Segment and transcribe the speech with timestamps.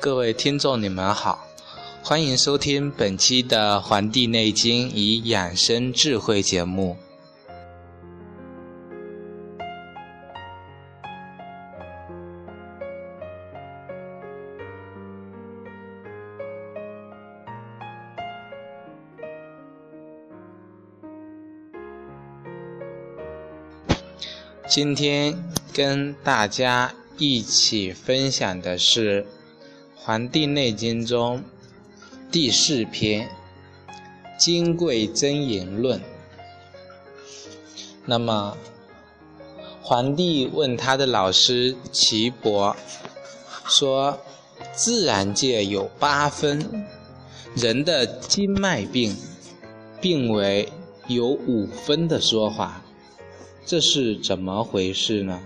[0.00, 1.41] 各位听众，你们好，
[2.04, 6.96] 欢迎收听本期的《黄帝内经与养生智慧》节目。
[24.68, 25.42] 今天
[25.72, 29.24] 跟大家一起分享的是。
[30.04, 31.44] 《黄帝内经》中
[32.32, 33.28] 第四篇
[34.38, 36.00] 《金匮真言论》。
[38.06, 38.56] 那么，
[39.82, 42.74] 皇帝问他的老师岐伯
[43.66, 44.18] 说
[44.72, 46.86] ：“自然界有八分，
[47.54, 49.14] 人的经脉病，
[50.00, 50.72] 病为
[51.08, 52.82] 有五分的说法，
[53.66, 55.38] 这是怎么回事呢？”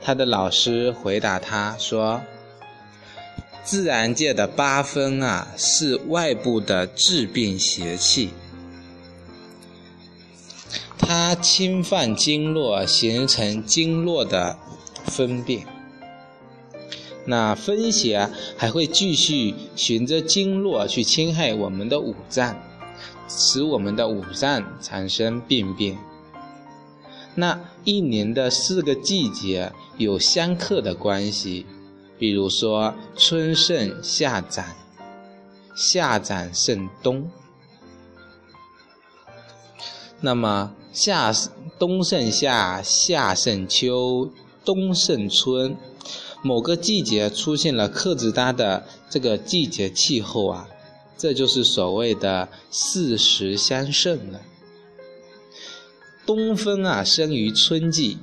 [0.00, 2.22] 他的老师回答他说。
[3.64, 8.30] 自然界的八分啊，是外部的致病邪气，
[10.98, 14.58] 它侵犯经络，形成经络的
[15.04, 15.64] 分辨。
[17.24, 22.60] 那分邪还会继续循着经络去侵害我们的五脏，
[23.28, 25.96] 使我们的五脏产生病变。
[27.36, 31.64] 那一年的四个季节有相克的关系。
[32.22, 34.64] 比如说，春盛夏长，
[35.74, 37.28] 夏长盛冬。
[40.20, 41.32] 那么夏
[41.80, 44.30] 冬盛夏，夏盛秋，
[44.64, 45.76] 冬盛春。
[46.42, 50.68] 某个季节出现了克制它的这个季节气候啊，
[51.18, 54.40] 这就是所谓的四时相盛了。
[56.24, 58.18] 东风啊，生于春季，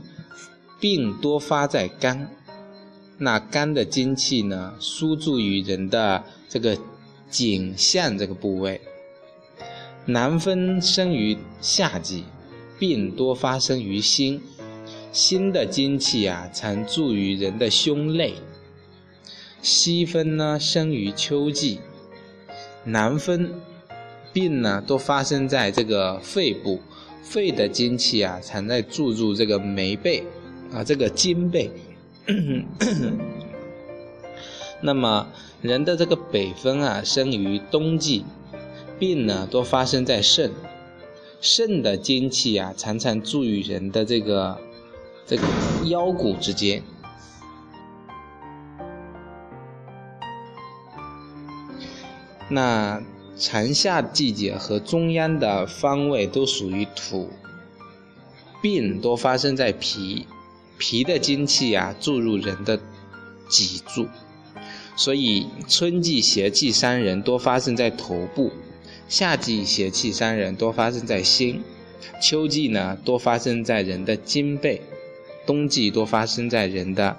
[0.79, 2.33] 病多发在肝。
[3.19, 6.77] 那肝的精气呢，输注于人的这个
[7.29, 8.79] 颈项这个部位。
[10.05, 12.23] 南风生于夏季，
[12.79, 14.41] 病多发生于心。
[15.11, 18.35] 心的精气啊，常注于人的胸肋。
[19.61, 21.79] 西风呢，生于秋季，
[22.85, 23.51] 南风
[24.31, 26.79] 病呢，都发生在这个肺部。
[27.21, 30.23] 肺的精气啊，常在注入这个眉背
[30.71, 31.69] 啊，这个肩背。
[34.81, 35.27] 那么，
[35.61, 38.23] 人的这个北风啊，生于冬季，
[38.99, 40.51] 病呢多发生在肾，
[41.41, 44.57] 肾的精气啊，常常注于人的这个
[45.25, 45.43] 这个
[45.85, 46.83] 腰骨之间。
[52.47, 53.01] 那
[53.35, 57.29] 长夏季节和中央的方位都属于土，
[58.61, 60.27] 病多发生在脾。
[60.79, 62.79] 脾的精气啊，注入人的
[63.49, 64.07] 脊柱，
[64.95, 68.53] 所以春季邪气伤人多发生在头部，
[69.09, 71.61] 夏季邪气伤人多发生在心，
[72.21, 74.81] 秋季呢多发生在人的肩背，
[75.45, 77.17] 冬季多发生在人的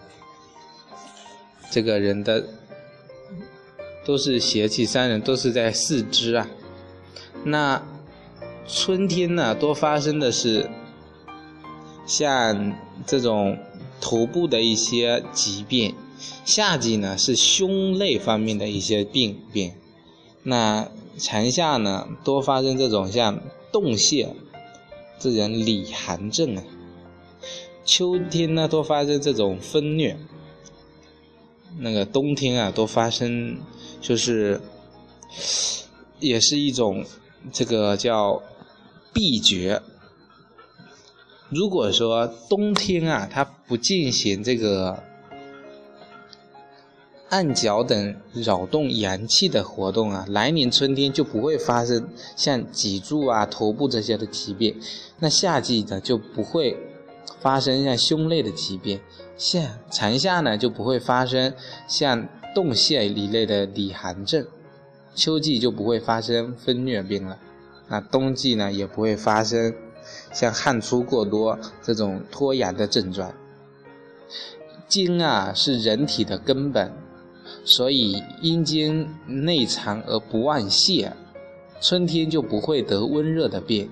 [1.70, 2.48] 这个人的
[4.06, 6.48] 都是邪气伤人，都是在四肢啊。
[7.44, 7.82] 那
[8.66, 10.70] 春天呢，多发生的是。
[12.10, 12.74] 像
[13.06, 13.56] 这种
[14.00, 15.94] 头部的一些疾病，
[16.44, 19.76] 夏季呢是胸肋方面的一些病变，
[20.42, 23.40] 那长夏呢多发生这种像
[23.70, 24.34] 冻泄，
[25.20, 26.64] 这人里寒症啊，
[27.84, 30.18] 秋天呢多发生这种风虐，
[31.78, 33.56] 那个冬天啊多发生
[34.00, 34.60] 就是，
[36.18, 37.04] 也是一种
[37.52, 38.42] 这个叫
[39.12, 39.80] 闭绝。
[41.50, 45.02] 如果说冬天啊，它不进行这个
[47.28, 54.80] 按脚等扰动阳气的活动啊，来年春天就不会发生像脊柱啊、头部这些的疾病。
[55.18, 56.76] 那夏季呢，就不会
[57.40, 59.00] 发生像胸肋的疾病。
[59.36, 61.52] 夏长夏呢，就不会发生
[61.88, 64.46] 像冻泄一类的里寒症。
[65.16, 67.36] 秋季就不会发生风疟病了。
[67.88, 69.74] 那冬季呢，也不会发生。
[70.32, 73.32] 像汗出过多这种脱阳的症状，
[74.88, 76.92] 精啊是人体的根本，
[77.64, 81.12] 所以阴经内藏而不忘泄，
[81.80, 83.90] 春天就不会得温热的病。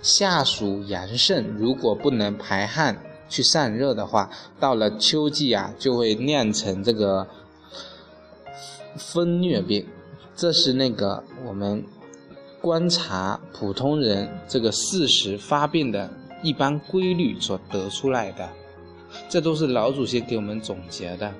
[0.00, 7.26] 夏属阳盛，如果不能排汗去散热的话，到了秋季啊，就会酿成这个
[8.96, 9.86] 风疟病。
[10.36, 11.84] 这是那个我们
[12.68, 16.06] 观察普通人这个四时发病的
[16.42, 18.46] 一般规律所得出来的，
[19.26, 21.32] 这都是老祖先给我们总结的。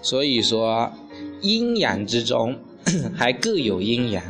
[0.00, 0.88] 所以说，
[1.42, 2.56] 阴阳之中
[3.18, 4.22] 还各有阴阳。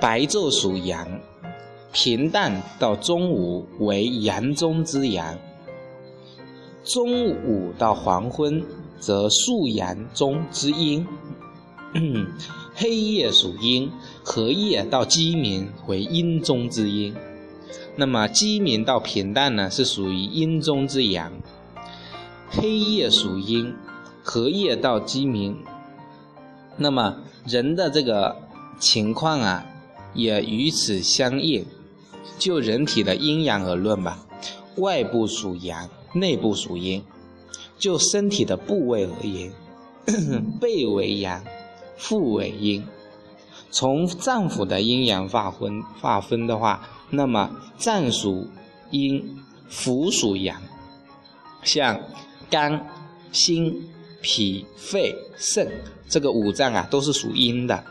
[0.00, 1.20] 白昼属阳，
[1.92, 5.34] 平淡到中午为阳中之阳；
[6.84, 8.64] 中午到黄昏
[9.00, 11.06] 则素阳中之阴。
[12.74, 13.90] 黑夜属阴，
[14.22, 17.14] 荷夜到鸡鸣为阴中之阴。
[17.96, 21.32] 那么鸡鸣到平淡呢，是属于阴中之阳。
[22.48, 23.74] 黑夜属阴。
[24.22, 25.64] 荷叶到鸡鸣，
[26.76, 27.16] 那么
[27.46, 28.36] 人的这个
[28.78, 29.64] 情况啊，
[30.14, 31.64] 也与此相应。
[32.38, 34.26] 就人体的阴阳而论吧，
[34.76, 37.02] 外部属阳，内部属阴。
[37.78, 39.52] 就身体的部位而言，
[40.60, 41.44] 背为阳，
[41.96, 42.84] 腹为阴。
[43.70, 48.46] 从脏腑的阴阳划分划分的话，那么脏属
[48.90, 49.38] 阴，
[49.70, 50.60] 腑属阳。
[51.62, 52.00] 像
[52.50, 52.86] 肝、
[53.32, 53.88] 心。
[54.20, 55.70] 脾、肺、肾
[56.08, 57.84] 这个五脏啊，都是属阴的。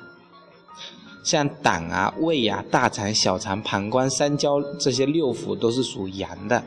[1.27, 6.63] 像胆啊、胃啊、大肠、小肠、膀胱、三焦这些六腑都是属阳的。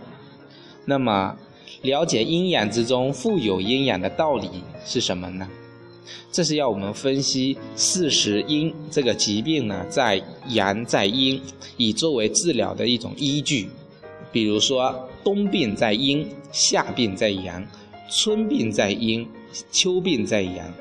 [0.84, 1.34] 那么，
[1.80, 4.50] 了解阴阳之中富有阴阳的道理
[4.84, 5.48] 是什么呢？
[6.30, 11.40] 这是要我们分析四时阴这个疾病呢，在阳在阴，
[11.78, 13.70] 以作为治疗的一种依据。
[14.30, 17.66] 比如说，冬病在阴，夏病在阳，
[18.10, 19.26] 春病在阴。
[19.72, 20.72] 秋病在阳，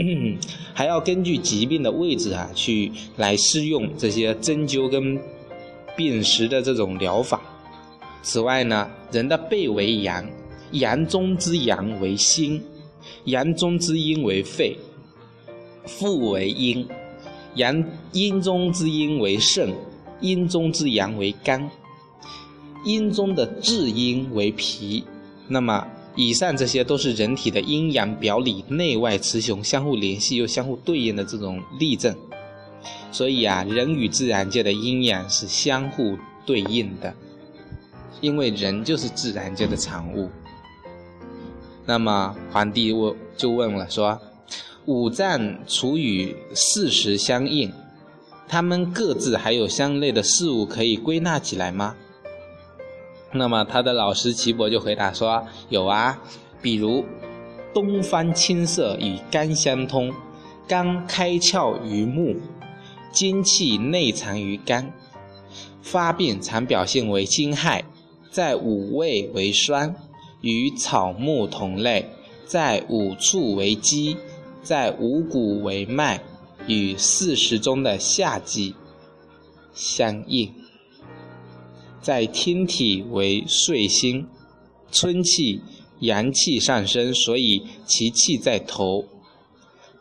[0.72, 5.20] 还要根据疾病的位置啊，去来适用这些针灸跟
[5.96, 7.40] 辨识的这种疗法。
[8.22, 10.26] 此外呢，人的背为阳，
[10.72, 12.62] 阳中之阳为心，
[13.24, 14.76] 阳中之阴为肺，
[15.86, 16.86] 腹为阴，
[17.54, 19.74] 阳阴中之阴为肾，
[20.20, 21.70] 阴中之阳为肝，
[22.84, 25.04] 阴中的至阴为脾。
[25.48, 25.86] 那么。
[26.16, 32.14] 以上这些都是人体的阴阳表里、内外雌雄相互联系又相互对应的这种例证，
[33.12, 37.14] 所以啊，人与自然界的阴阳是相互对应的，
[38.20, 40.28] 因为人就是自然界的产物。
[41.86, 44.20] 那么皇帝问就问了，说
[44.86, 47.72] 五脏处与四时相应，
[48.48, 51.94] 他们各自还有相类的事物可以归纳起来吗？
[53.32, 56.18] 那么他的老师岐伯就回答说：“有啊，
[56.60, 57.04] 比如
[57.72, 60.12] 东方青色与肝相通，
[60.66, 62.36] 肝开窍于目，
[63.12, 64.92] 精气内藏于肝，
[65.80, 67.84] 发病常表现为惊骇，
[68.32, 69.94] 在五味为酸，
[70.40, 72.10] 与草木同类，
[72.44, 74.16] 在五畜为积，
[74.60, 76.20] 在五谷为脉，
[76.66, 78.74] 与四时中的夏季
[79.72, 80.52] 相应。”
[82.00, 84.26] 在天体为岁星，
[84.90, 85.60] 春气
[86.00, 89.04] 阳气上升，所以其气在头；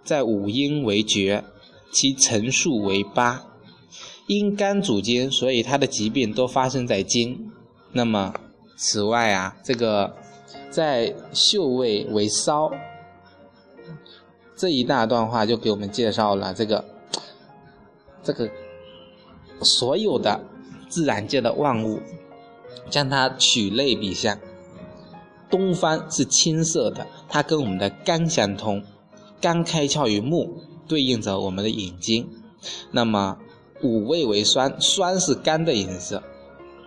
[0.03, 1.43] 在五阴为厥，
[1.91, 3.45] 其层数为八。
[4.27, 7.51] 因肝主筋，所以他的疾病都发生在筋。
[7.91, 8.33] 那么，
[8.77, 10.15] 此外啊，这个
[10.69, 12.71] 在嗅味为骚，
[14.55, 16.85] 这一大段话就给我们介绍了这个
[18.23, 18.49] 这个
[19.61, 20.39] 所有的。
[20.89, 22.01] 自然界的万物，
[22.89, 24.37] 将它取类比象。
[25.49, 28.83] 东方是青色的，它跟我们的肝相通，
[29.39, 32.27] 肝开窍于目，对应着我们的眼睛。
[32.91, 33.37] 那么
[33.81, 36.21] 五味为酸，酸是肝的颜色。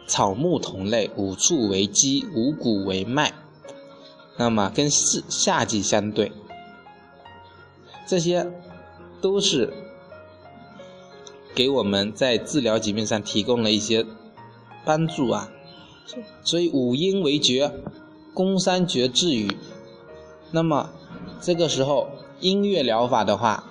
[0.06, 3.32] 草木同类，五畜为肌，五谷为脉。
[4.36, 6.32] 那么跟四夏季相对，
[8.06, 8.50] 这些
[9.20, 9.72] 都是。
[11.54, 14.06] 给我们在治疗疾病上提供了一些
[14.84, 15.50] 帮助啊，
[16.42, 17.72] 所以五音为绝，
[18.34, 19.56] 宫三绝治语。
[20.50, 20.90] 那么
[21.40, 22.08] 这个时候
[22.40, 23.64] 音乐疗法的话，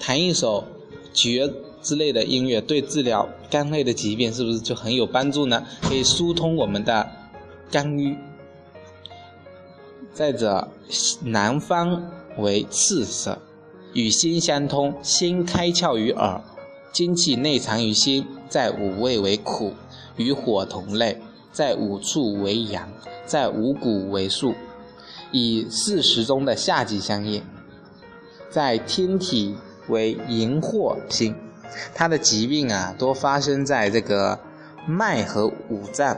[0.00, 0.64] 弹一首
[1.12, 5.66] 绝之类的音乐，对治疗肝类的疾病是不是就很有帮助呢？
[5.82, 7.10] 可以疏通我们的
[7.70, 8.16] 肝郁。
[10.12, 10.68] 再者，
[11.24, 13.38] 南方为赤色，
[13.92, 16.40] 与心相通，心开窍于耳。
[16.94, 19.72] 精气内藏于心，在五味为苦，
[20.16, 21.20] 与火同类，
[21.50, 22.88] 在五处为阳，
[23.26, 24.54] 在五谷为素，
[25.32, 27.42] 以四时中的夏季相应，
[28.48, 29.56] 在天体
[29.88, 31.34] 为荧惑星。
[31.92, 34.38] 它的疾病啊，多发生在这个
[34.86, 36.16] 脉和五脏。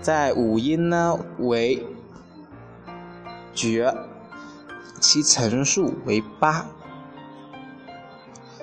[0.00, 1.84] 在五阴呢为
[3.54, 3.94] 厥，
[4.98, 6.66] 其层数为八。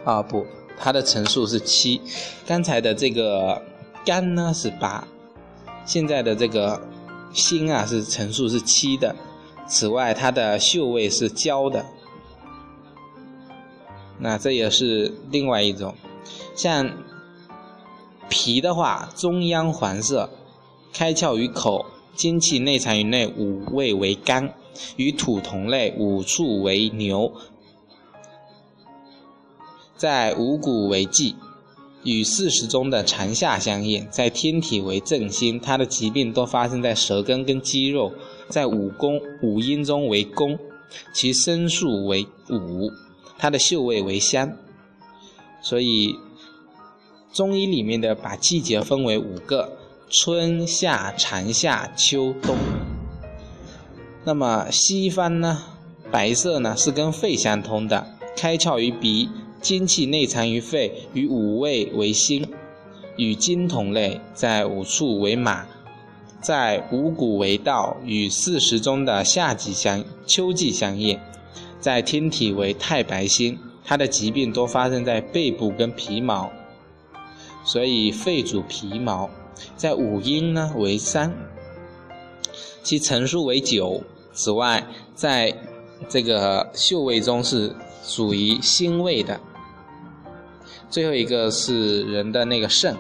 [0.06, 0.46] 啊不，
[0.80, 2.00] 它的层数是七。
[2.48, 3.62] 刚才的这个
[4.06, 5.06] 肝呢是八，
[5.86, 6.82] 现在的这个
[7.34, 9.14] 心啊是层数是七的。
[9.68, 11.84] 此外，它的嗅味是焦的。
[14.20, 15.96] 那这也是另外一种。
[16.56, 16.90] 像
[18.30, 20.30] 脾的话，中央黄色，
[20.94, 21.86] 开窍于口，
[22.16, 24.54] 精气内藏于内，五味为肝，
[24.96, 27.34] 与土同类，五处为牛。
[29.96, 31.36] 在五谷为季，
[32.04, 38.12] 与四时中的长夏相应，在天体为正心，它的疾病多发生在舌根跟肌肉，
[38.50, 40.60] 在五宫五阴中为宫，
[41.14, 42.92] 其生数为五，
[43.38, 44.58] 它的嗅味为香。
[45.62, 46.16] 所以
[47.32, 49.78] 中医里面的把季节分为五个：
[50.10, 52.56] 春夏长夏秋冬。
[54.26, 55.64] 那么西方呢，
[56.12, 59.30] 白色呢是跟肺相通的，开窍于鼻。
[59.66, 62.48] 精气内藏于肺，与五味为心，
[63.18, 65.66] 与金同类，在五处为马，
[66.40, 71.20] 在五谷为道，与四时中的夏季相秋季相应，
[71.80, 76.52] 在天体为太白星，它的疾病多发生在背部跟皮毛，
[77.64, 79.32] 所以肺主皮毛，
[79.76, 81.36] 在五阴呢为三，
[82.84, 84.04] 其层数为九。
[84.32, 85.58] 此外，在
[86.08, 89.42] 这个嗅味中是属于辛味的。
[90.90, 92.96] 最后一个是人的那个肾，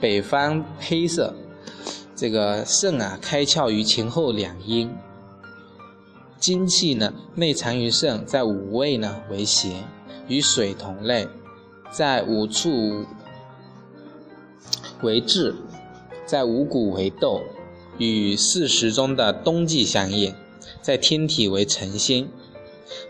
[0.00, 1.34] 北方黑色，
[2.14, 4.90] 这个肾啊开窍于前后两阴，
[6.38, 9.84] 精气呢内藏于肾，在五味呢为邪，
[10.28, 11.26] 与水同类，
[11.90, 13.06] 在五处
[15.02, 15.54] 为志，
[16.26, 17.40] 在五谷为豆，
[17.96, 20.34] 与四时中的冬季相应，
[20.82, 22.28] 在天体为辰星，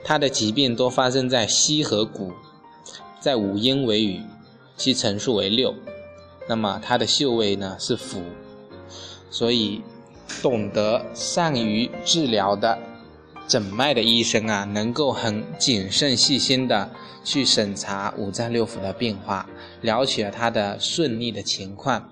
[0.05, 2.33] 它的疾病多发生在膝和骨。
[3.21, 4.21] 在五阴为雨，
[4.77, 5.75] 其层数为六，
[6.49, 8.23] 那么它的嗅味呢是腐，
[9.31, 9.83] 所以
[10.41, 12.79] 懂得善于治疗的
[13.49, 16.91] 诊脉的医生啊，能够很谨慎细心的
[17.25, 19.49] 去审查五脏六腑的变化，
[19.81, 22.11] 了解它的顺利的情况，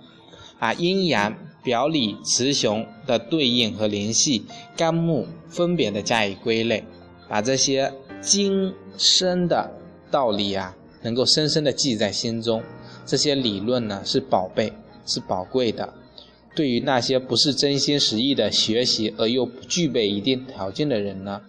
[0.58, 4.44] 把阴阳表里雌雄的对应和联系，
[4.76, 6.84] 肝木分别的加以归类，
[7.28, 9.70] 把这些精深的
[10.10, 10.74] 道理啊。
[11.06, 12.64] 能够深深的记在心中，
[13.06, 14.72] 这些理论呢是宝贝，
[15.06, 15.94] 是宝贵的。
[16.56, 21.42] 对于那些不是真心实意的学习而又不具备一定条件的人呢，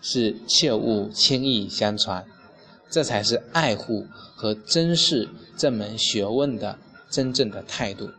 [0.00, 2.24] 是切勿轻易相传。
[2.88, 6.78] 这才是爱护和珍视这门学问的
[7.10, 8.06] 真正的态度。《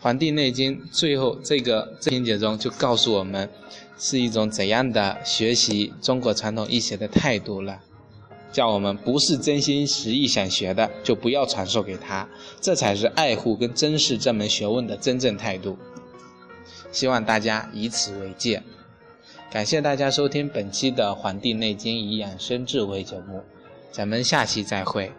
[0.00, 3.50] 黄帝内经》最后这个章节中就告诉我们，
[3.98, 7.80] 是一种怎样的学习中国传统医学的态度了。
[8.50, 12.28] 叫我们不是真心实意想学的，就不要传授给他，
[12.60, 15.78] 这才是爱护跟珍视这门学问的真正态度。
[16.90, 18.62] 希望大家以此为戒。
[19.50, 23.42] 感谢大家收听本期的《黄帝内经与养生智慧》节目，
[23.90, 25.12] 咱们下期再会。